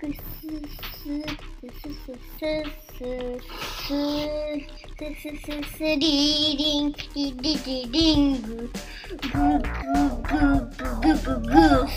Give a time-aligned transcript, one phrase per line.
[0.00, 0.06] ス
[5.80, 11.96] リリンリリリリンググググググググース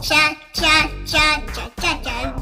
[0.00, 0.16] チャ
[0.52, 2.41] チャチャチャチャチャ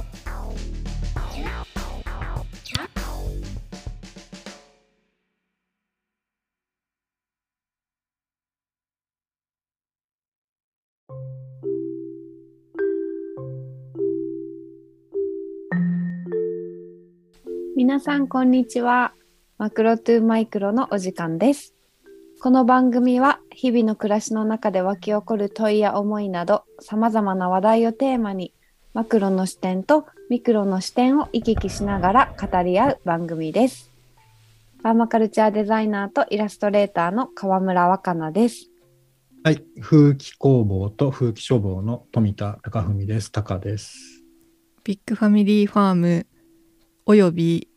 [17.91, 19.15] 皆さんこんにちは。
[19.59, 21.75] マクロトゥマイクロのお時間です。
[22.41, 28.55] この番組は日々の暮らしの中で湧き起こる問いや思いなど様々な話題をテーマに
[28.95, 33.91] マクロの視点とミクロの視点を行き来しながら語り合う番組です。
[34.85, 38.71] パーマカルチャーデザイナーとイラストレーターの川村若菜です。
[39.43, 39.65] はい。
[39.81, 43.33] 風紀工房と風紀書房の富田貴文です。
[43.33, 44.23] 高です。
[44.85, 46.27] ビッグファミリーファーム
[47.05, 47.70] および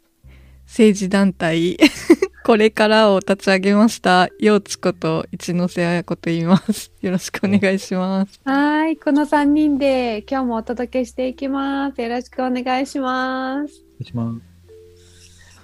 [0.74, 1.78] 政治団体
[2.44, 6.92] これからを立ち上げました陽地こと一ノ瀬彩子と言います。
[7.00, 8.42] よろしくお願いします。
[8.44, 12.02] はい、この3人で今日もお届けしていきます。
[12.02, 13.58] よろしくお願いします。
[13.58, 14.42] お願いします。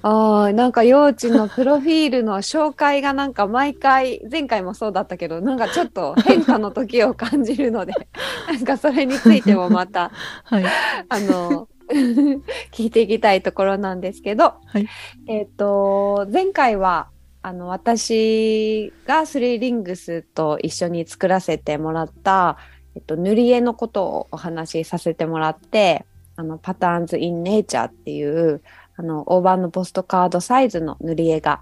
[0.04, 7.94] ああ、なんか幼稚のプロフィールの紹介がなんか毎回、前回もそうだったけど、なんかちょっと変化の時を感じるので、
[8.48, 10.12] なんかそれについてもまた、
[10.46, 10.66] はい。
[11.10, 11.68] あの、
[12.72, 14.88] 聞いていきたいところなんですけど、はい。
[15.28, 17.10] えっ、と、前回は、
[17.42, 22.58] あの、私がスリーリングスと一緒に作らせてもらった、
[22.96, 28.62] えっと、塗り絵のことをお話しさせてもらって、あの、パターンズ・イン・ネイチャーっていう、
[28.98, 31.62] あの、大判のポストカードサイズの塗り絵が、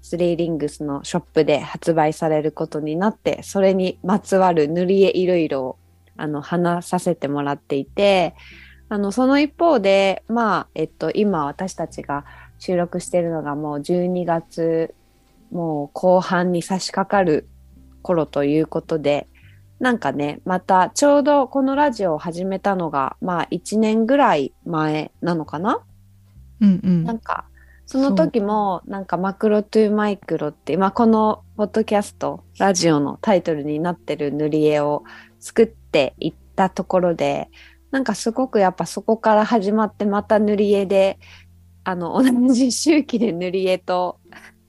[0.00, 5.78] スリーリングスのショップで発売されることになって、それにまつわる塗り絵いろいろを、
[6.16, 8.34] あの、話させてもらっていて、
[8.88, 12.24] あの、その一方で、まあ、えっと、今私たちが
[12.58, 14.94] 収録しているのがもう12月、
[15.50, 17.48] もう後半に差し掛かる
[18.02, 19.28] 頃ということで、
[19.78, 25.80] なんかね、またちょうどこのラジオを始めたのが、まあ1年ぐらい前なのかな？
[26.60, 27.04] うんうん。
[27.04, 27.44] なんか、
[27.84, 35.04] その時も、なんかマクロトゥマイクロって、まあこのポッドキャスト、ラジオのタイトルになってる塗り絵を
[35.40, 37.50] 作っていったところで、
[37.96, 41.18] なんかすごくやっぱそこから始まってまた塗り絵で、
[41.82, 44.20] あの、同じ周期で塗り絵と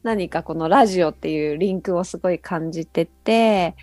[0.02, 3.76] 何かこのラジオっていうリンクをすごい感じてて、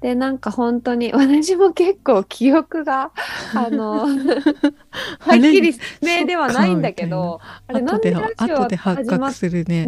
[0.00, 3.12] で、なんか本当に私も結構記憶が、
[3.54, 4.00] あの、
[5.20, 5.72] はっきり
[6.02, 9.86] 明ではないんだけど、あれなん後ででラジオ後で発始まっ覚するね。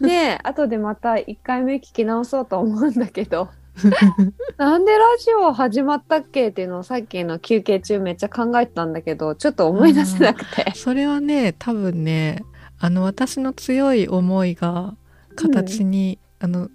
[0.00, 3.50] ね後でまた1回目聞き直そうと思うんだけど、
[4.58, 10.72] なんでラジオ始まったっけっていうのをさっきの休憩中めっちゃ考えてたんだけど、ちょっと思い出せなくて。
[10.74, 12.44] それはね、多分ね、
[12.78, 14.94] あの私の強い思いが
[15.36, 16.68] 形に、あの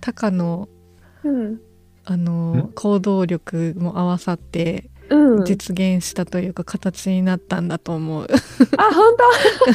[0.00, 0.68] タの
[1.24, 1.60] うん。
[2.08, 5.44] あのん行動力も合わさってうん。
[5.44, 8.26] 実現したというか形になったんだと思う。
[8.76, 9.16] あ、本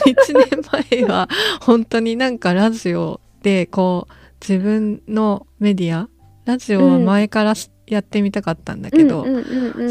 [0.06, 0.38] 1
[0.90, 1.28] 年前は
[1.62, 6.10] 本当になんかラジオでこう自分のメディア
[6.46, 7.54] ラジオは前から
[7.88, 9.26] やってみたかったんだ当けど、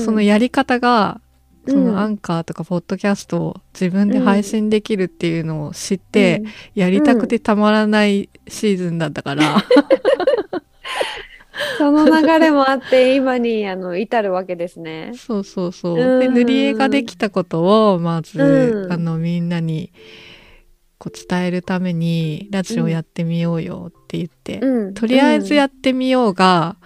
[0.04, 1.20] そのやり方が
[1.68, 1.84] そうん。
[1.86, 6.42] のアンカーとかポッドキャストを自分で配信できるっていうのを知って、
[6.74, 9.62] やりたくてたまらないシーズンだったから、
[11.76, 15.12] その流れもあって、今にあの至るわけですね。
[15.14, 15.98] そうそうそう。
[15.98, 16.20] うん。
[16.20, 18.92] で塗り絵ができたことをまず、うん。
[18.92, 19.92] あのみんなに
[21.00, 24.94] こう伝えるためにラジオやってみようよって言って、うん。
[24.94, 26.76] とりあえずやってみようが、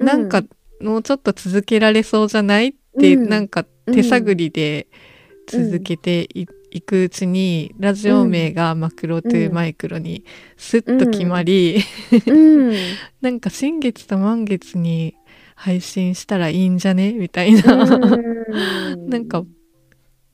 [0.00, 0.06] うん。
[0.08, 0.42] なんか
[0.80, 2.70] もうちょっと続けられそうじゃない？
[2.70, 3.28] って、うん。
[3.28, 4.88] なんか手探りで
[5.46, 6.46] 続けてい,、
[6.80, 10.24] くうちにラジオ名がマクロトゥマイクロに
[10.56, 11.78] スッと決まり、
[12.26, 12.74] うん。
[13.22, 15.14] なんか新月と満月に
[15.54, 17.12] 配信したらいいんじゃね？
[17.12, 19.06] みたいな、うん。
[19.08, 19.44] なんか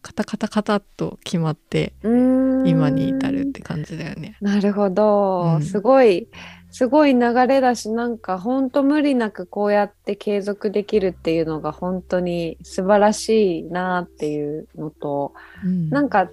[0.00, 1.92] カタカタカタっと決まって。
[2.02, 4.36] うん今に至るって感じだよね。
[4.40, 5.62] なるほど、うん。
[5.62, 6.28] すごい
[6.70, 15.32] すごい流れだしなんか本当無理なくこうやって継続できるっていうのが本当に素晴らしいなっていうのと、
[15.64, 15.88] うん。
[15.90, 16.28] なんか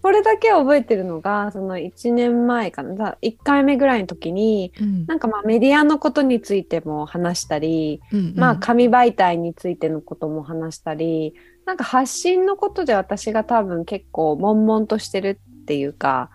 [0.00, 5.06] これだけ覚えてるのがその1年前かなだ1回目ぐらいの時にうん。
[5.06, 8.34] なんかまあメディアのことについても話したり、うんうん。
[8.36, 11.34] まあ紙媒体についてのことも話したり、
[11.66, 16.30] なんか発信のことで私が多分結構悶々としてるっていうか、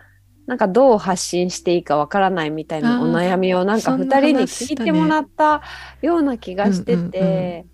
[0.46, 5.64] なんかどう発信していいかわからないみたいなお悩みをなんかそんな二人に聞いてもらった
[6.04, 7.66] ような気がしてて、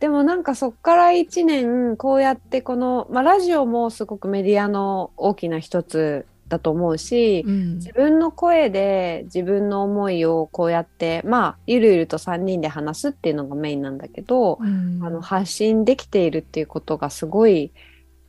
[0.00, 7.74] でもなんかそっから1年こうやってこの、まあ、ラジオもすごくメディアの大きな一つだと思うし、うん。
[7.76, 15.00] 自分の声で自分の思いをこうやってまあゆるゆると3人で話すっていうのがメインなんだけど、うん。
[15.04, 17.72] あの発信できているっていうことがすごい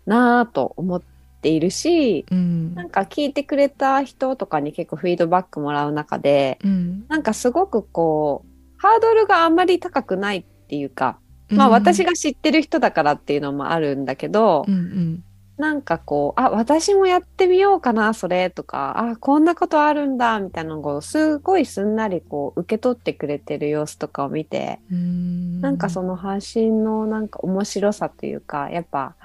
[0.06, 1.17] なぁと思って
[1.50, 2.76] いるしうん。
[2.76, 7.06] なんか聞いてくれた人とかに結構フィードバックもらう中でうん。
[7.08, 15.24] なんかすごくこうハードルがあんまり高くないっていうかまあ私が知ってる人だからっていうのもあるんだけど、うんうん。
[15.58, 25.60] なんかこう、あ、私もやってみようかな、それとか、あ、こんなことあるんだ、みたいなのをすごいすんなりこう受け取ってくれてる様子とかを見て、うん。
[25.60, 29.16] なんかその発信のなんか面白さというか、やっぱ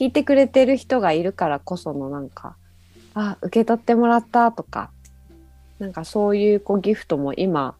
[0.00, 2.56] 聞いてくれてる人がいるからこそのなんか、
[3.12, 4.90] あ、受け取ってもらったとか、
[5.78, 7.74] なんかそういうこうギフトも今、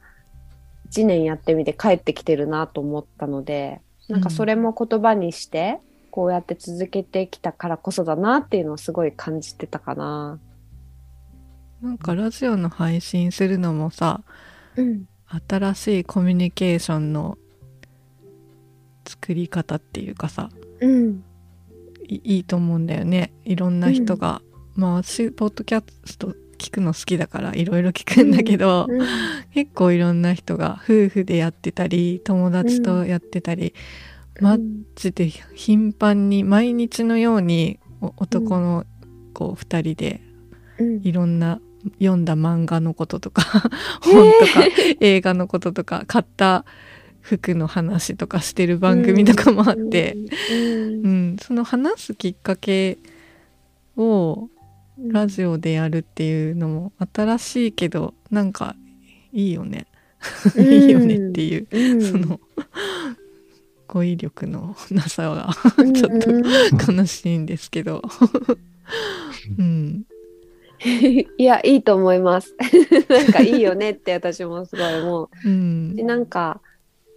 [0.91, 3.81] 1年やってみて帰ってきてるなと思ったので、
[4.11, 5.79] なんかそれも言葉にして、
[6.11, 10.39] こうやって続けてきたからこそだなっていうのをすごい感じてたかな。
[11.81, 14.21] なんかラジオの配信するのもさ
[14.77, 15.07] うん。
[15.49, 17.39] 新しいコミュニケーションの
[19.09, 20.51] 作り方っていうかさ
[20.81, 21.25] うん。
[22.11, 23.33] いいいと思うんだよね。
[23.45, 24.43] いろんな人が、
[24.75, 28.89] まあ私ポッドキャスト聞くの好きだからいろいろ聞くんだけど、
[29.55, 33.75] 結構いろんな人が夫婦でやってたり友達とやってたり、
[34.41, 34.59] マ
[34.97, 38.85] ジで頻繁に毎日のようにお男の
[39.33, 40.21] 子2人で
[40.79, 41.01] うん。
[41.03, 41.61] いろんな
[41.99, 43.43] 読んだ漫画のこととか
[44.03, 44.65] 本とか
[45.01, 46.65] 映画のこととか買った
[47.21, 50.17] 服の話とかしてる番組とかもあって、
[50.51, 51.07] うん。
[51.07, 51.37] うん。
[51.41, 52.99] その話すきっかけ
[53.97, 54.49] を
[54.99, 58.77] ラジオでやるっていうのも新しいけどなんか
[59.33, 59.87] いいよね、
[60.57, 60.67] うん。
[60.73, 62.03] いいよねっていう、うん。
[62.03, 62.41] その
[63.87, 65.93] 語彙力のなさがうん。
[65.93, 66.97] ちょっとうん。
[66.97, 68.03] 悲しいんですけど、
[69.59, 70.05] うん、
[71.37, 72.55] いや、いいと思います。
[73.09, 75.29] なんかいいよねって私もすごい思う。
[75.45, 75.97] うん。
[75.97, 76.61] で、なんか、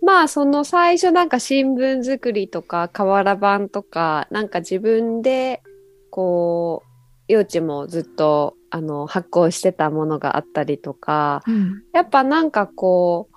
[0.04, 5.62] まあその最初なんか新聞作りとか瓦版とか、なんか自分で
[6.10, 11.84] こう、幼稚もずっとあの発行してたものがあったりとか、うん。
[11.94, 13.36] やっぱなんかこう、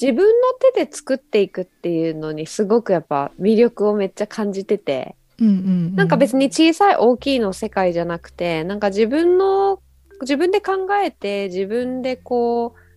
[0.00, 9.80] 自分の手で作っていくっていうのにすごくやっぱ魅力をめっちゃ感じてて、うんうんなんか別に小さい大きいの世界じゃなくて、なんか自分の、
[10.20, 12.87] 自分で考えて、自分でこう、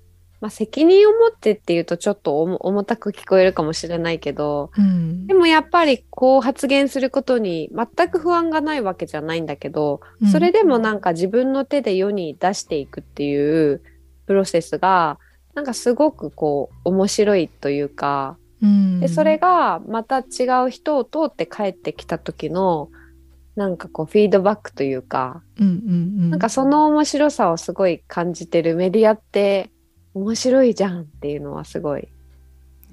[0.42, 5.28] まあ責任を持ってっていうとちょっと重重たく聞こえるかもしれないけど、うん。
[5.28, 10.32] でもやっぱりこう発言することに全く不安がないわけじゃないんだけど、うん。
[10.32, 13.82] それでもなんか自分の手で世に出していくっていう
[14.26, 15.20] プロセスが、
[15.54, 19.00] なんかすごくこう面白いというか、うん。
[19.00, 22.90] でそれがまた違う人を通って帰ってきた時の
[23.56, 25.76] なんかこうフィードバックというか、うんうんう
[26.28, 26.30] ん。
[26.32, 29.70] なんかその面白さをすごい感じてるメディアって
[30.14, 32.08] 面白いじゃんっていうのはすごい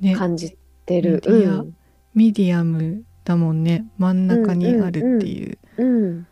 [0.01, 0.15] ね。
[0.15, 0.57] 感じ
[0.87, 1.23] てる。
[1.27, 1.77] メディアうん。
[2.15, 3.87] ミディアムだもんね。
[3.99, 6.27] 真ん中にあるっていう、うん。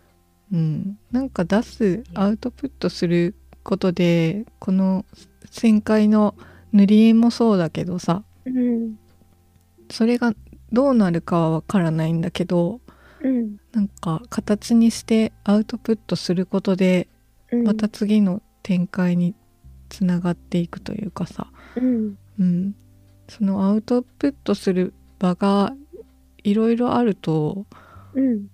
[0.53, 0.99] うん。
[1.11, 5.05] なんか出すアウトプットすることでこの
[5.51, 6.35] 旋回の
[6.73, 8.99] 塗り絵もそうだけどさうん。
[9.91, 10.35] それが
[10.73, 12.81] どうなるかはわからないんだけど
[13.23, 13.57] うん。
[13.73, 17.09] なんか形にしてアウトプットすることで
[17.51, 17.65] うん。
[17.65, 19.35] また次の展開に
[19.97, 22.19] つながっていくというかさ、うん。
[22.39, 22.75] うん、
[23.31, 25.73] そのアウトプットする場が
[26.45, 27.65] いろいろあると
[28.13, 28.49] うん。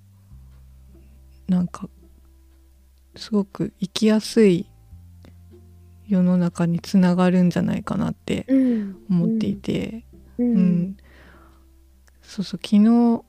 [1.49, 1.89] なんか
[3.17, 4.71] すごく生きやすい
[6.07, 8.97] 世の中につながるんじゃないかなってうん。
[9.11, 10.05] 思っていて、
[10.39, 10.83] ううん。
[10.83, 10.97] ん。
[12.23, 13.25] そうそう昨日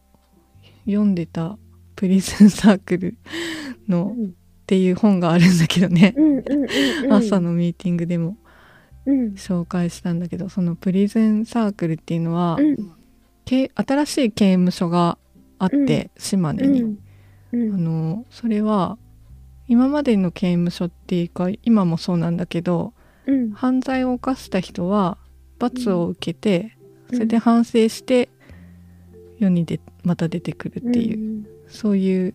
[0.86, 1.58] 読んでた
[1.96, 3.17] 「プリズンサークル
[3.88, 4.15] の」
[4.63, 6.15] っていう本があるんだけどね、
[7.10, 8.38] 朝のミーティングでも
[9.05, 9.34] うん。
[9.34, 12.58] 紹介したんだけどそのプリズンサークルっていうのは、
[13.46, 15.17] 新しい刑務所が
[15.60, 16.84] あって、島根に、
[17.51, 17.74] うん。
[17.74, 18.98] あのそれは
[19.67, 22.93] 今までの刑務所っていうか今もそうなんだけど
[23.27, 23.51] うん。
[23.51, 25.17] 犯罪を犯した人は
[25.60, 26.77] 罰を受けて、
[27.10, 27.17] うん。
[27.17, 28.29] それで反省して
[29.39, 32.34] 世にでまた出てくるっていう、そういう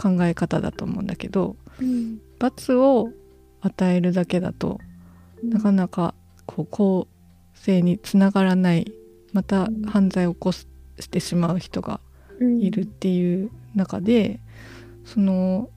[0.00, 2.20] 考え方だと思うんだけどうん。
[2.38, 3.10] 罰を
[3.60, 4.78] 与えるだけだと
[5.42, 6.14] なかなか
[6.46, 7.08] こう公
[7.54, 8.92] 正につながらない
[9.32, 9.82] またうん。
[9.82, 10.66] 犯罪を起こし
[11.10, 12.00] てしまう人が
[12.38, 12.60] うん。
[12.60, 14.40] いるっていう中で
[15.04, 15.68] その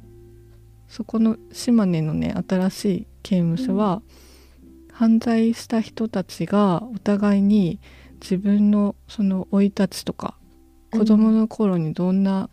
[0.87, 4.01] そこの島根のね新しい刑務所は、
[4.91, 7.79] 犯罪した人たちがお互いに
[8.19, 10.35] 自分のその生い立ちとか
[10.91, 12.49] 子供の頃にどんな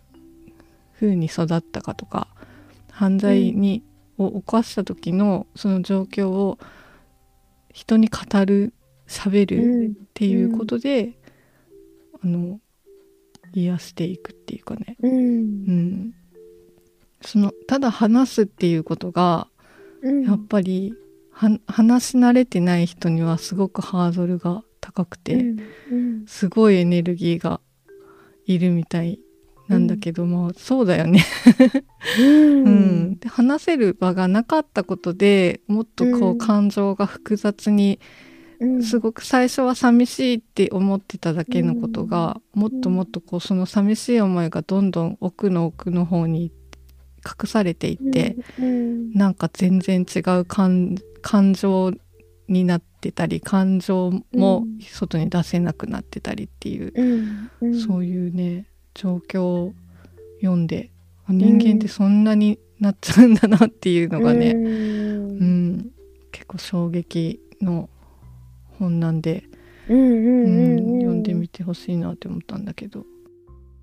[0.98, 2.28] 風に育ったかとか、
[2.90, 3.84] 犯罪に、
[4.18, 6.58] を犯した時のその状況を
[7.72, 8.74] 人に語る
[9.06, 11.16] 喋るっていうことで、
[12.20, 12.60] あの
[13.54, 15.12] 癒していくっていうかね、うん。
[15.12, 16.14] うん、
[17.22, 19.48] そのただ話すっていうことが
[20.02, 20.24] うん。
[20.24, 20.94] やっぱり
[21.30, 25.34] は話し慣れてない人にはすごくハードルが高くて、
[25.90, 26.26] うん。
[26.26, 27.60] すごいエネルギーが
[28.46, 29.20] いるみたい
[29.68, 31.24] なんだけども、そうだよね、
[32.18, 32.64] うん。
[32.64, 33.18] うん。
[33.18, 38.00] で話せる場がなかったことでもっとこううん感情が複雑に、
[38.60, 38.82] うん。
[38.82, 46.50] すごく最初は寂しいって思ってただけのことが、もっともっとこうその寂しい思いがどんどん奥の奥の方に
[47.24, 49.12] 隠されていって、うん。
[49.12, 51.92] なんか全然違う感感情
[52.48, 54.78] になってたり感情もうん。
[54.80, 57.50] 外に出せなくなってたりっていう、うん。
[57.60, 57.80] うん。
[57.80, 58.66] そういうね
[58.98, 59.74] 状況を
[60.40, 60.90] 読んで
[61.28, 64.64] 人間ってそんなになっちゃうんだなっていうのがね、うん。
[64.64, 65.90] うん。
[66.32, 67.88] 結構衝撃の
[68.78, 69.44] 本なんで、
[69.88, 70.76] うんうんううん。
[70.76, 73.04] ん読んでみてほしいなって思ったんだけど。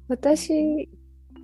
[0.09, 0.89] 私、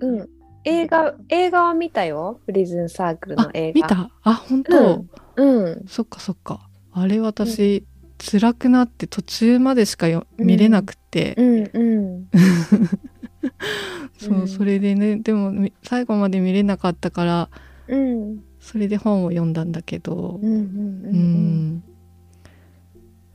[0.00, 0.28] うん、
[0.64, 2.40] 映画映画は見たよ。
[2.44, 3.74] プリズンサークルのあ映画。
[3.74, 4.10] 見た？
[4.22, 5.64] あ本当、うん。
[5.64, 5.84] うん。
[5.86, 6.68] そっかそっか。
[6.92, 7.86] あれ私、
[8.18, 11.78] 辛くなって途中までしかよ見れなくて、うんう
[12.24, 12.28] ん
[14.18, 14.48] そううん。
[14.48, 17.48] それでねでもみ最後まで見れなかったから
[17.88, 18.44] うん。
[18.60, 20.38] それで本を読んだんだけど。
[20.42, 21.82] うん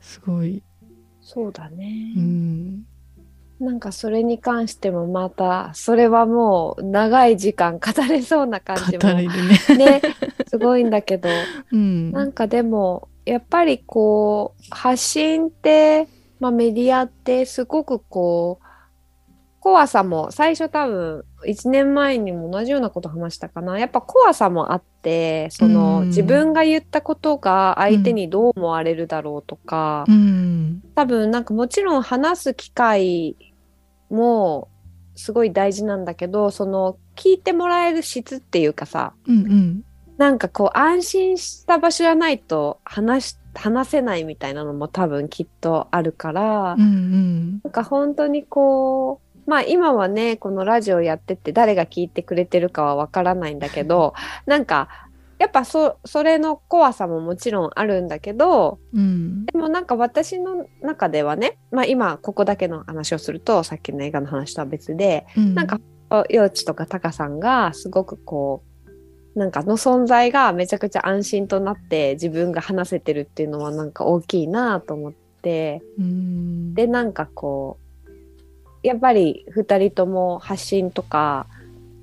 [0.00, 0.62] すごい。
[1.20, 2.14] そうだね。
[2.16, 2.86] う、ん。
[3.60, 9.28] なんかそれに関してもまたそれはもう長い時間語れそうな感じもね。
[9.76, 10.02] ね
[10.46, 11.28] すごいんだけど。
[11.72, 12.12] うん。
[12.12, 16.08] なんかでもやっぱりこう発信って、
[16.40, 18.64] まあ、メディアってすごくこう
[19.68, 23.78] 怖さも最初多分1年前にも同じようなこと話したかな。
[23.78, 26.06] やっぱ怖さもあってその、うん。
[26.06, 30.82] 自分が言ったことが相手にどう思われるだろうとか、うん。
[30.94, 33.36] 多分なんかもちろん話す機会
[34.08, 34.68] も
[35.16, 39.84] すごい大事なんだけどその聞いてもらえる質っていうかさうんうん。
[40.16, 47.60] なんかこう安心した場所じゃないと話し話せないみたいなのも多分きっとあるから、うんうん。
[47.64, 54.12] なんか本当にこうまあ今はねこのラジオやってて誰が聞いてくれてるかはわからないんだけど
[54.44, 54.88] なんか
[55.38, 59.46] やっぱそそれの怖さももちろんあるんだけどうん。
[59.46, 65.54] でもなんか私の中ではねまあ今ここだけの話をするとさっきの映画の話とは別でうん。
[65.54, 65.80] なんか
[66.28, 68.62] 幼稚とかタカさんがすごくこ
[69.34, 75.12] うなんかの存在がめちゃくちゃ安心となって自分が話せてるっていうのはなんか大きいなと思っ
[75.42, 76.74] てうん。
[76.74, 77.87] でなんかこう
[78.82, 81.46] やっぱり2人とも発信とか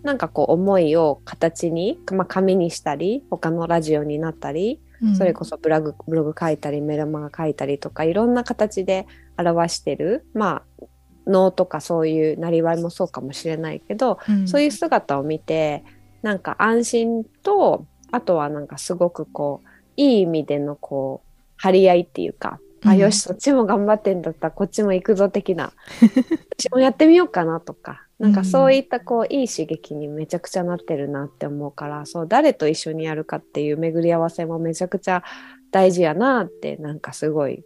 [0.03, 5.15] なんかこう思いを形に、まあ、紙にしたり他のラジオになったりうん。
[5.15, 10.85] それこそブログブログ書いたりメルマガ書いたりとかいろんな形で表してるまあ
[11.27, 14.47] 能とかそういうなりわいもそうかもしれないけど、うん。
[14.47, 15.83] そういう姿を見て
[16.21, 22.97] なんか安心とあとはなんかすごくこういい意味でのこう張り合いっていうか、あうん。
[22.97, 24.47] よしそっちも頑張ってんだった。
[24.47, 25.73] らこっちも行くぞ的な。
[26.57, 28.05] 私もやってみようかなとか。
[28.19, 35.21] なんかそういったこういい刺激にめちゃくちゃなってるなって思うからそう誰と一緒にやるかっていう巡り合わせもめちゃくちゃ
[35.69, 37.65] 大事やなってなんかすごい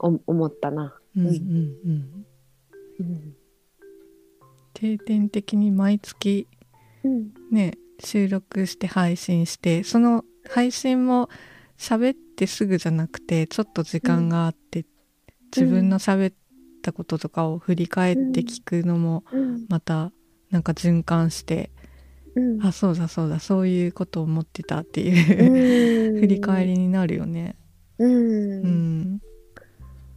[0.00, 0.98] お思ったな。
[1.16, 2.26] うんうんうん。
[3.00, 3.36] うん。
[4.74, 6.48] 定点的に毎月
[7.04, 7.30] うん。
[7.52, 11.28] ね収録して配信してその配信も
[11.78, 14.84] 喋ってすぐじゃなくてちょっと時間があって、
[15.56, 16.34] 自分の喋っ
[16.82, 19.66] たこととかを振り返って聞くのもうん。
[19.68, 20.12] また
[20.50, 21.70] なんか循環して、
[22.34, 22.66] うん。
[22.66, 26.20] あそうだそうだそういうことを思ってたっていう、うん。
[26.20, 27.56] 振り返りになるよね。
[27.98, 28.12] うん。
[28.12, 29.20] うん、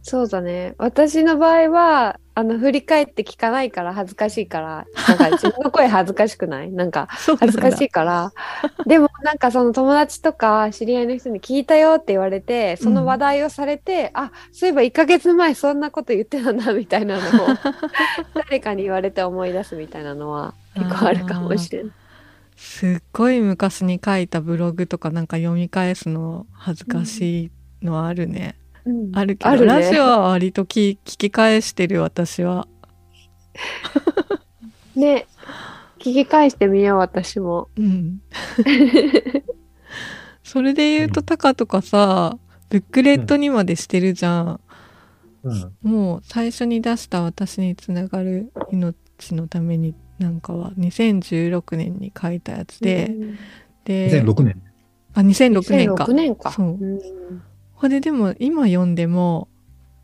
[0.02, 0.74] そうだね。
[0.78, 6.70] 私の場合は、あの、振り返って聞かないから恥ずかしいから、 なんか自分の声恥ずかしくない？
[6.70, 8.32] なんか恥ずかしいから。
[8.86, 17.46] でもなんかその友達とか知り合いの人に聞いたよって言われて、その話題をされて、あ、そういえば1ヶ月前そんなこと言ってたんだみたいなのを、
[18.34, 21.92] 誰かに言われて思い出すみたいなのは結構あるかもしれない。
[22.56, 27.50] すっごい昔に書いたブログとかなんか読み返すの恥ずかしい
[27.84, 28.54] のはあるね。
[28.84, 32.66] うんあるけどあるねラジオは割と聞聞き返してる私は。
[34.96, 35.26] ね。
[35.98, 37.68] 聞き返してみよう、私も。
[37.76, 38.20] うん。
[40.42, 42.36] それで言うとタカとかさ
[42.68, 44.60] ブックレットにまでしてるじゃん。
[45.44, 45.72] うん。
[45.82, 48.96] もう最初に出した私につながる命
[49.34, 53.14] のためになんかは2016年に書いたやつで、
[53.84, 54.62] で、2006年。
[55.14, 56.12] あ、2006年か2006。
[56.12, 56.50] 年か。
[56.50, 57.00] そううん
[57.82, 59.48] これでも今読んでも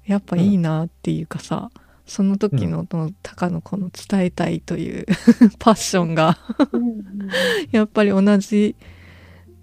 [0.05, 1.71] やっぱいいなっていうかさ、
[2.07, 5.07] その時のの高のこの伝えたいという
[5.61, 6.37] パッションが
[6.73, 7.05] うん
[7.71, 8.75] やっぱり同じ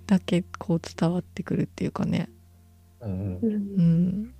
[0.07, 2.29] だけこう伝わってくるっていうかね。
[3.01, 4.33] うんうんううんん。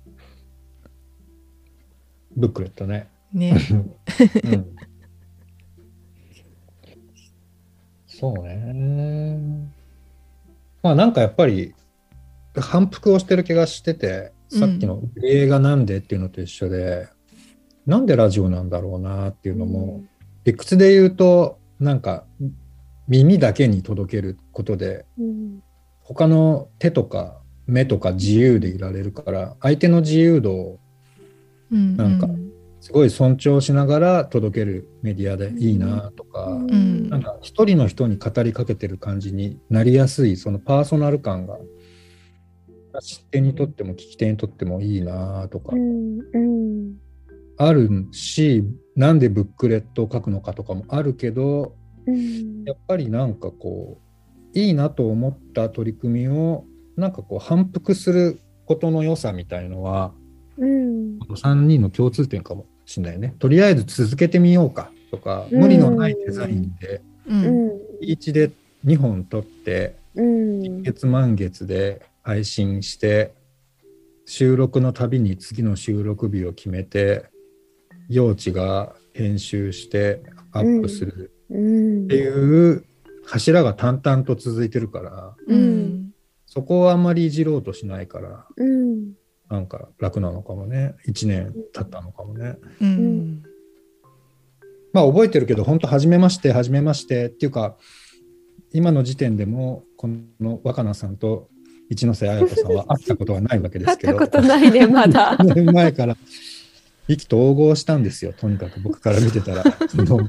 [2.34, 3.10] ブックレットね。
[3.34, 3.58] ね。
[4.44, 4.76] うん
[8.08, 9.68] そうね。
[10.82, 11.74] まあなんかやっぱり
[12.60, 17.08] 反復をしてる気がしてて、さっきの映画なんでっていうのと一緒で、
[17.86, 20.02] なんでラジオなんだろうなっていうのも、
[20.44, 22.24] 理屈で言うと、なんか
[23.08, 25.62] 耳だけに届けることで、うん。
[26.00, 30.78] 他の手とか目とか自由でいられるから、相手の自由度を
[31.72, 32.28] うんなんか
[32.80, 37.08] すごい尊重しながら届けるメディアでいいなとか、ん。
[37.08, 41.58] なんか一人の人に語りかけてる感じになりやすいそのパーソナル感が
[43.00, 45.74] 知手にとっても聞き手にとってもいいなとか。
[45.74, 46.96] うんうん。
[47.58, 48.64] あるし
[48.96, 51.74] なんでブックレットを書くのかとかもあるけど
[52.06, 52.64] うん。
[52.64, 53.98] やっぱりなんかこ
[54.54, 56.64] ういいなと思った取り組みを
[56.96, 60.12] なんかこう反復することの良さみたいのは
[60.58, 61.18] うん。
[61.18, 63.34] 3人の共通点かもしれないね。
[63.38, 67.44] とりあえず続けてみようかとか、うん無理のないデザインで、うん。
[67.44, 67.70] うん。
[68.02, 68.50] 1で
[68.84, 70.82] 2本撮って、うん。
[70.82, 73.34] 月満月で配信して、
[74.24, 77.26] 収録のたびに次の収録日を決めて、
[78.08, 82.04] 幼稚が編集してアップするうん。
[82.06, 82.84] っていう
[83.24, 86.10] 柱が淡々と続いてるから、うん。
[86.46, 89.12] そこをあんまりいじろうとしないから、うん。
[89.48, 90.96] なんか楽なのかもね。
[91.06, 92.56] 1年経ったのかもね。
[92.80, 93.44] うん。
[94.92, 97.76] まあ覚えてるけど、本当、初めまして、初めましてっていうか、
[98.72, 100.08] 今の時点でも、こ
[100.40, 101.50] の若菜さんと
[101.88, 105.36] 一ノ瀬彩子さんは会ったことはないわけで会ったすけど、ことないねまだ。
[105.40, 106.16] 2年前から
[107.08, 108.80] 意気投合したんですよ、とにかく。
[108.80, 109.64] 僕から見てたら。
[109.88, 110.28] その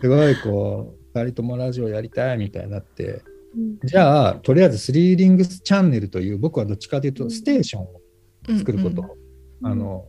[0.00, 3.22] すごいこう、2人ともラジオやりたいみたいになって、
[3.84, 8.00] じゃあ、とりあえずスリーリングスチャンネルという、僕はどっちかというと、ステーションを
[8.58, 9.16] 作ること、
[9.62, 10.06] あの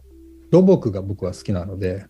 [0.51, 2.05] 土木が僕は好きなので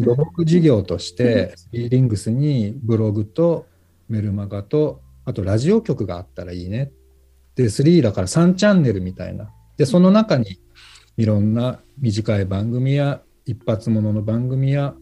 [0.00, 3.66] 土木事業としてスリーリングスにブログと
[4.08, 6.92] メルマガとあとラジオ局があったらいいね
[7.56, 9.50] で3だから3チャンネルみたいな。
[9.76, 10.60] でその中に
[11.16, 14.94] いろんな短い番組や一発ものの番組や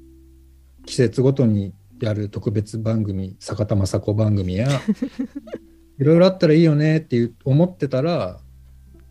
[0.86, 4.68] 季節ごとにやる特別番組坂田雅子番組や
[5.98, 8.40] いろいろあったらいいよねっていう思ってたら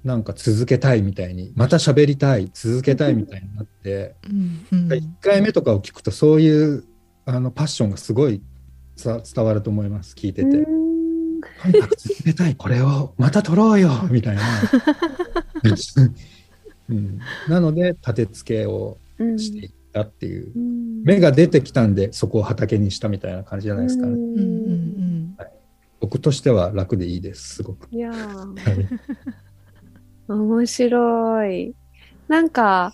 [0.04, 4.88] なんか続けたいみたいにまた喋りたい続けたいみたいになってうんうん。
[4.92, 6.84] 1回目とかを聞くとそういう
[7.26, 8.42] あのパッションがすごい
[8.96, 10.93] さ伝わると思います聞いてて、うん
[11.64, 14.42] とにかく続けたいこれをまた撮ろうよ みたいな、
[16.90, 20.52] うん、なので立て付けをうんしていったっていう。
[20.56, 21.04] うん。
[21.04, 24.18] 芽が出てきたんでそこを畑にしたみたいな感じじゃないですかね、うん。
[24.18, 25.38] うんうん
[26.00, 27.88] 僕としては楽でいいですすごく。
[27.90, 28.16] いやー。
[28.16, 28.88] はい。
[30.28, 31.74] 面白い。
[32.28, 32.94] なんか、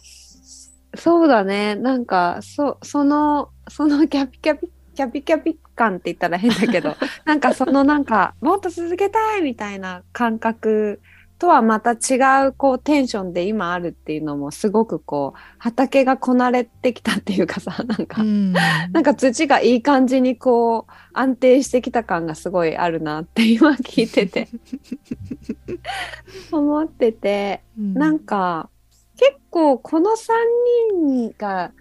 [0.95, 1.75] そうだね。
[1.75, 10.99] なんか、そ、その、そのキャピキャピ、キャピキャピ感って言ったら変だけど、 なんかそのなんか、もっと続けたいみたいな感覚
[11.37, 24.49] とはまた違うこうテンションで今あるっていうのもすごくこう、畑がこなれてきたっていうかさ、なんか、うんなんか土がいい感じにこう安定してきた感がすごいあるなって今聞いてて。
[26.51, 28.69] 思っててなんか
[29.15, 30.15] 結構この3
[31.05, 31.71] 人が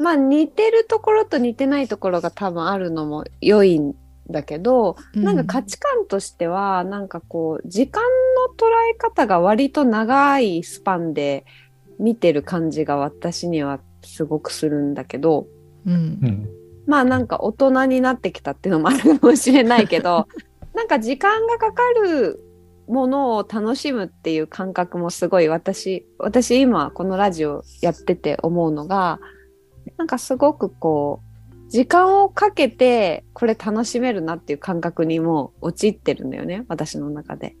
[0.00, 3.94] まあ似てるところと似てないところが多分あるのも良いん
[4.30, 11.44] だけど、なんか価値観としてはなんかこう時間の捉え方が割と長いスパンで
[11.98, 15.46] 見てる感じが私にはすごくするんだけど。
[15.86, 16.48] うんうん
[16.86, 20.26] まあなんか大人になってきたっていうのもあるかもしれないけど
[20.74, 22.42] なんか時間がかかる
[22.88, 29.20] ものを楽しむっていう感覚もすごい私私今このラジオやってて思うのが
[30.00, 31.20] なんかすごくこ
[31.66, 37.54] う時間をかけてこれ楽しめるなっていう感覚にもう陥ってるんだよね私の中で。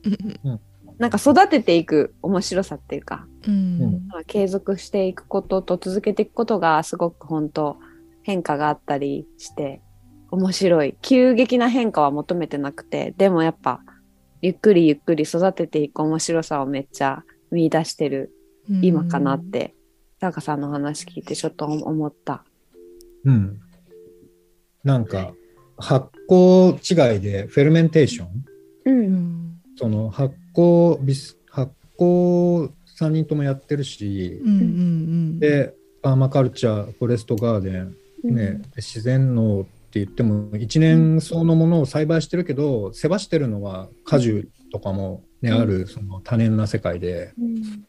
[0.96, 3.26] なんか育てていく面白さっていうか。
[3.46, 4.06] うん。
[4.08, 7.76] まあ継続していくことと続けていくことがすごく本当
[8.22, 9.82] 変化があったりして
[10.30, 10.96] 面白い。
[11.02, 13.82] 急激な変化は求めてなくてでもやっぱ
[14.40, 18.32] ゆっくりゆっくり育てていく面白さをめっちゃ見出してる
[18.80, 19.74] 今かなって
[20.20, 22.44] タカさんの話聞いてちょっと思った。
[23.24, 23.60] うん。
[24.84, 25.32] なんか、
[25.78, 26.74] 発酵
[27.14, 28.26] 違いでフェルメンテーション？
[28.84, 28.90] う。
[28.90, 47.86] うんんその発酵ビス、発酵3人ともやってるしう、んうんで、パーマカルチャー、フォレストガーデン、ね、自然農って言っても一年草のものを栽培してるけど世話してるのは果樹とかも、ねうんあるその多年な世界でうん。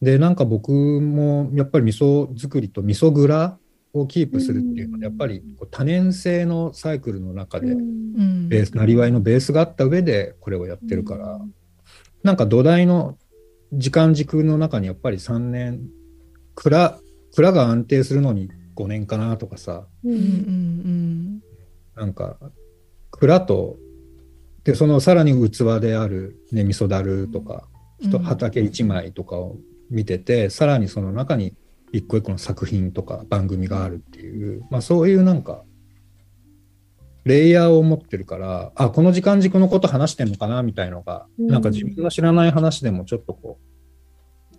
[0.00, 3.58] でなんか僕もやっぱり味噌作りと味噌蔵
[3.92, 11.40] をキープするっていうのでやっぱりこう多年生のサイクルの中でベースなりわいのベースがあった上でこれをやってるから
[12.22, 13.18] なんか土台の
[13.72, 15.88] 時間軸の中にやっぱり3年
[16.54, 16.98] 蔵
[17.34, 19.86] 蔵が安定するのに5年かなとかさ。
[21.96, 22.38] なんか
[23.10, 23.76] 蔵と
[24.64, 27.66] でそのさらに器である、ね、味噌だるとか、
[28.00, 28.22] 人うん。
[28.22, 29.56] 畑一枚とかを
[29.90, 31.54] 見ててさらにその中に
[31.92, 35.62] 一個一個の作品とか番組があるっていう、まあ、そういうなんか
[37.24, 43.58] レイヤーを持ってるからあこの時間軸のこと話してんのかなみたいのが、うんなんか自分の知らない話でもちょっとこ
[44.52, 44.56] う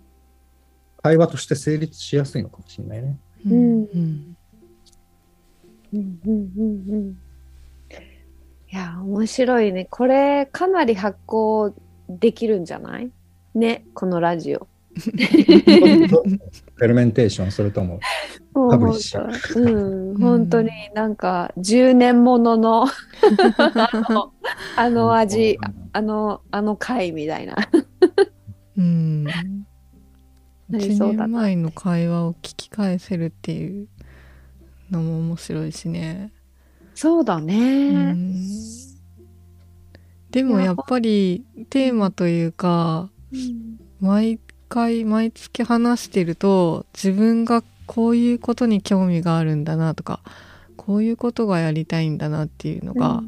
[1.02, 3.18] 会話として成立しやすいのかもしれないね。
[3.46, 4.36] うんうん
[5.92, 7.16] うんうんうんうん
[8.72, 9.88] いや、面白いね。
[9.90, 11.74] これ、かなり発行
[12.08, 13.10] できるんじゃない？
[13.52, 14.68] ね、このラジオ。
[14.96, 18.00] フェルメンテーションそれとも
[18.52, 22.90] パブリッシャーうん、本当になんか10年もののあ
[23.92, 24.32] の
[24.76, 25.58] あの味、
[25.92, 27.56] あの、あの回みたいな。
[28.76, 29.24] うん。
[29.24, 33.88] なりそう1だな年前の会話を聞き返せるっていう
[34.90, 36.32] のも面白いしね。
[36.94, 38.12] そうだうね。
[38.12, 38.44] ん。
[40.30, 43.10] でもやっぱりテーマというか
[44.00, 44.38] 毎
[44.70, 50.20] 回毎月話してると自分がこういうことに興味があるんだなとか
[50.76, 53.22] こういうことがやりたいんだなっていうのが、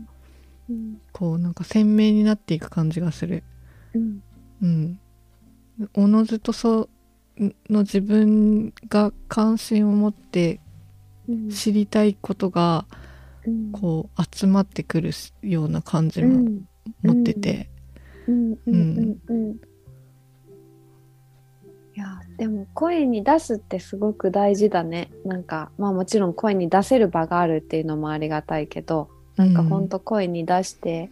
[0.70, 1.00] うん。
[1.12, 3.42] こうなんか鮮明になっていく感じがする。
[3.94, 4.22] うん。
[4.62, 5.00] うん。
[5.92, 6.88] おのずとそ
[7.38, 10.60] うの自分が関心を持って
[11.28, 11.50] うん。
[11.50, 12.86] 知りたいことが
[13.44, 13.72] うん。
[13.72, 15.10] こう集まってくる
[15.42, 16.62] ような感じもうん。
[17.02, 17.68] 持ってて、
[18.28, 18.52] うん。
[18.52, 18.58] うん。
[18.66, 19.18] うん。
[19.28, 19.56] うん
[21.94, 25.10] いやでも声に出すってすごく大事だね。
[25.24, 29.88] なんかまあもちろん声に出せる場があるっていうのもありがたいけどなんかほん。
[29.88, 31.10] と声に出して、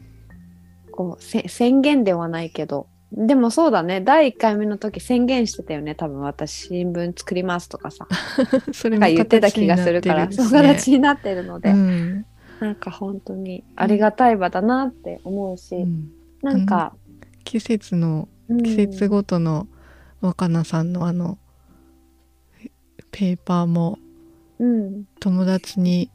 [0.92, 2.86] こうせ宣言ではないけど。
[3.12, 4.00] でもそうだね。
[4.00, 5.94] 第1回目の時宣言してたよね。
[5.96, 8.06] 多分私新聞作りますとかさ。
[8.72, 10.30] それもなんか言ってた気がするから。
[10.30, 12.26] そう形になってるので、うん。
[12.60, 16.10] なんか本当にありがたい場だなって思うし、うん。
[16.42, 16.94] なんか、
[17.44, 18.62] 季節のうん。
[18.62, 19.66] 季節ごとの
[20.20, 21.38] 若菜さんのあの
[23.10, 23.98] ペーパーも
[24.60, 25.04] うん。
[25.18, 26.10] 友達に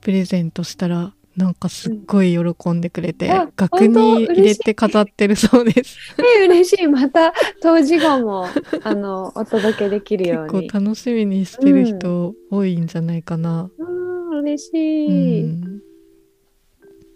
[0.00, 5.98] プレゼントしたらなんかすっごい喜んでくれて、あ額に入れて飾ってるそうです。
[6.38, 6.86] え嬉しい。
[6.86, 8.46] また当時後も
[8.84, 10.52] あのお届けできるように。
[10.52, 13.68] 結構楽しみにしてる人多いんじゃないかな。
[13.76, 14.38] うん。
[14.38, 15.80] 嬉しうい、ん、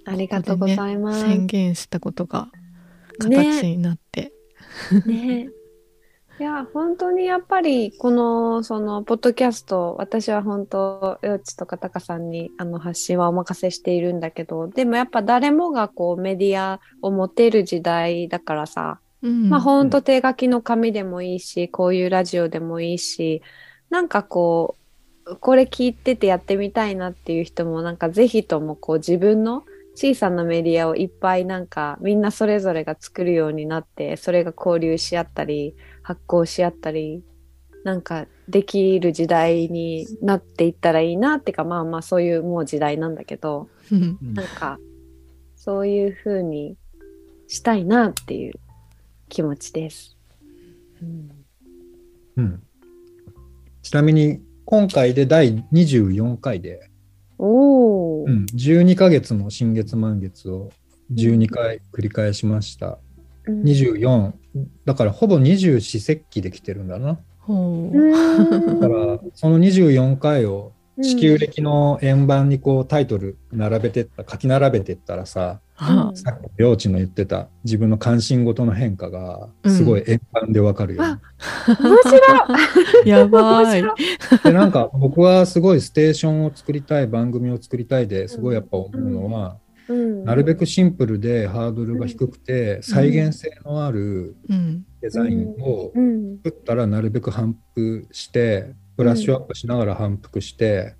[0.04, 1.20] ありがとうございます。
[1.22, 2.50] 宣言したことが
[3.20, 4.32] 形ねになって。
[5.06, 5.48] ね
[6.40, 19.51] いや本当にやっぱりこのそのポッドキャスト私は本当よっちとかたかさんにあの発信はお任せしているんだけどでもやっぱ誰もがこうメディアを持てる時代だからさ、うん。
[19.51, 23.42] まあ本当手書きの紙でもいいしこういうラジオでもいいし
[23.90, 24.77] なんかこ
[25.27, 29.64] うこれ聞いててやってみたいなっていう人もなんかぜひともこう自分の
[29.96, 35.74] 小さなメディアをいっぱいなんかみんなそれぞれが作るようになってそれが交流し合ったり
[36.08, 37.22] 発行し合ったり
[37.84, 44.16] なんかできる時代になっていったらいいなっていうかまあまあそういうもう時代なんだけどうん。
[44.22, 44.78] なんか
[45.54, 46.76] そういう風に
[47.46, 48.54] したいなっていう
[49.28, 50.16] 気持ちです。
[51.02, 51.30] うん。
[52.36, 52.62] うん。
[53.82, 56.88] ちなみに今回で第24回で、
[57.36, 58.30] おー。
[58.30, 60.70] うん、12ヶ月の新月満月を
[61.12, 62.98] 12回繰り返しました。
[63.44, 63.62] うん。
[63.62, 64.32] 24
[64.84, 67.08] だからほぼ二十四節気できてるんだな。
[67.12, 81.20] だからその24回を地球暦の円盤にこうタイトル並べてった書き並べてったらさあさっき幼稚の言ってた自分の関心事の変化がすごい円盤でわかるよ、ね
[81.68, 83.08] 面白い。
[83.08, 83.82] やばい。
[84.42, 89.56] でなんか僕はすごいステーションを作りたい番組を作りたいですごいやっぱ思うのは、
[89.88, 90.24] うん。
[90.24, 94.85] なるべくシンプルでハードルが低くて、再現性のあるうん。
[95.01, 96.38] デザインをうん。
[96.44, 100.94] 作ったらなるべく反復してブラッシュアップしながら反復して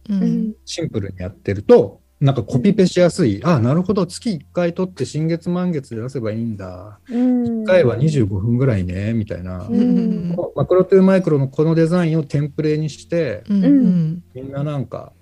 [0.64, 4.05] シンプルにやってるとなんかコピペしやすい、あなるほど。
[4.05, 6.98] 月1回取って新月満月で出せばいいんだ。
[7.09, 7.62] うん。
[7.62, 10.37] 1回は25分ぐらいねみたいな、うん。
[10.57, 13.64] マクロトゥーマイクロのこのデザインをテンプレにしてうん。
[13.64, 14.22] うん。
[14.35, 15.12] みんななんか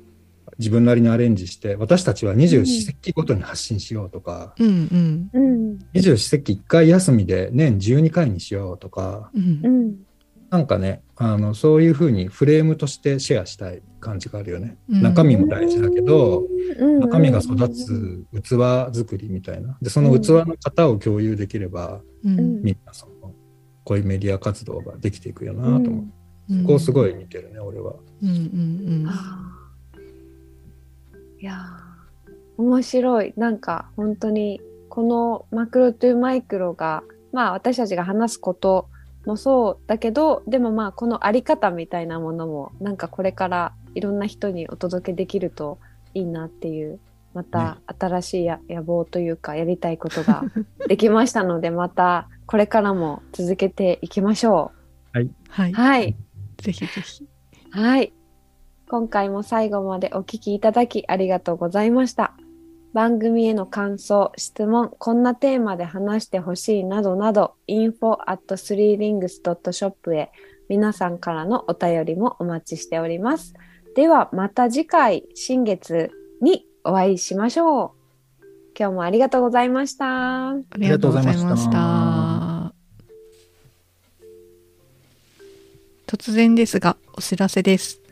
[0.59, 5.29] 自分なりにアレンジして私たちは二十四節気ごとに発信しようとか、うん。
[5.33, 9.69] うん二十四節気1回休みで年12回にしようとかうんう。
[9.69, 9.97] ん
[10.49, 14.77] なんかねあのそういうふうにフレームとしてシェアしたい感じがあるよね。
[14.88, 16.45] うん中身も大事だけど、
[16.79, 19.77] うん中身が育つ器作りみたいな。
[19.83, 22.62] でその器の型を共有できれば、うん。
[22.62, 23.35] みんなその
[23.85, 25.90] こういうメディア活動ができていくよなと思う。
[25.90, 26.12] うん
[26.49, 27.95] そこをすごい見てるね俺は。
[28.23, 28.29] うん。
[28.29, 29.05] うん。
[29.05, 29.07] い
[31.47, 38.89] やー面白いなんか本当にこのマクロトゥーマイクロがまあ私たちが話すこと
[39.27, 45.79] もそうだけどでもまあこのあり方みたいなものもなんかこれからいろんな人にお届けできると
[46.15, 47.01] いいなっていう
[47.35, 50.45] また新しいや野望というかやりたいことが
[50.89, 54.73] できましたのでまたこれからも続けていきましょ
[55.51, 55.73] はい。
[55.73, 55.75] う。
[55.75, 56.17] はい
[56.59, 57.27] ぜひぜひ。
[57.71, 58.13] はい。
[58.88, 62.35] 今回も最後までお聞きいただきありがとうございました。
[62.92, 70.31] 番組への感想、質問、こんなテーマで話してほしいなどなど、info at 3rings.shop へ
[70.68, 73.55] 皆さんからのお便りもお待ちしております。
[73.96, 77.90] ではまた次回、新月にお会いしましょう。
[78.79, 80.51] 今日もありがとうございました。
[80.51, 82.72] ありがとうございました。
[86.07, 88.06] 突然ですが、お知らせです。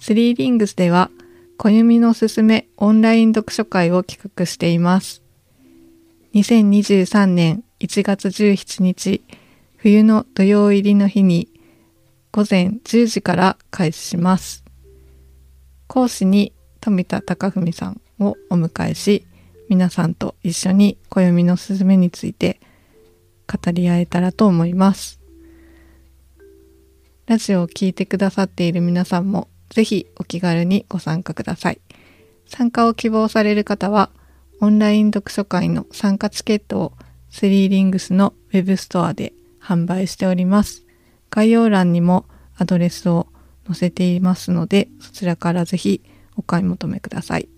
[0.00, 1.10] スリーリングスでは、
[1.58, 5.22] 小弓のすすめオンライン読書会を企画しています。
[6.32, 9.22] 2023年1月17日、
[9.76, 11.48] 冬の土曜入りの日に、
[12.32, 14.64] 午前10時から開始します。
[15.86, 19.26] 講師に富田貴文さんをお迎えし、
[19.68, 22.58] 皆さんと一緒に暦のすすめについて
[23.46, 25.20] 語り合えたらと思います。
[27.26, 31.80] ラジオを聴いてくださっている皆さんもぜひお気軽にご参加ください。
[32.46, 34.10] 参加を希望される方は
[34.60, 36.92] オンライン読書会の参加チケットを
[37.30, 40.84] スリーリングスのウェブストアで販売しております。
[41.30, 43.28] 概要欄にもアドレスを
[43.66, 46.02] 載せていますのでそちらからぜひ
[46.36, 47.48] お買い求めください。